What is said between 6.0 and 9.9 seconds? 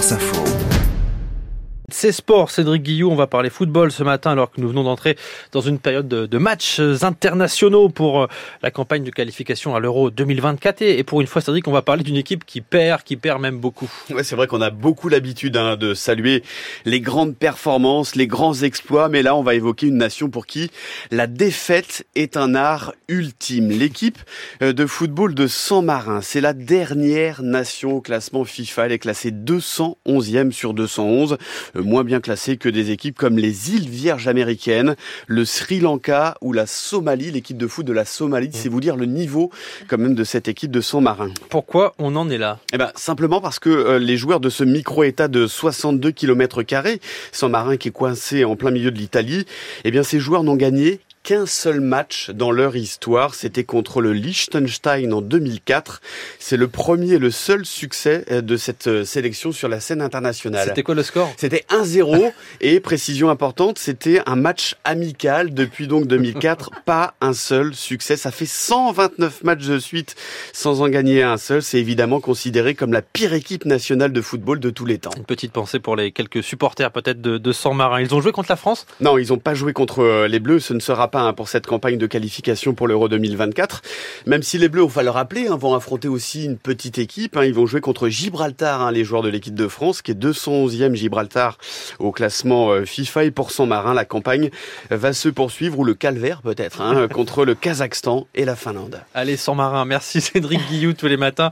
de, matchs internationaux pour euh, la campagne de qualification à